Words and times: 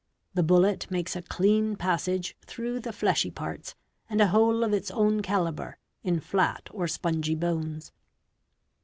The 0.33 0.41
bullet 0.41 0.89
makes 0.89 1.15
a 1.15 1.21
clean 1.21 1.75
passage 1.75 2.35
through 2.47 2.79
the 2.79 2.91
fleshy 2.91 3.29
parts 3.29 3.75
and 4.09 4.19
a 4.19 4.29
hole 4.29 4.63
of 4.63 4.73
its 4.73 4.89
own 4.89 5.21
calibre 5.21 5.75
in 6.03 6.19
flat 6.19 6.69
or 6.71 6.87
spongy 6.87 7.35
bones. 7.35 7.91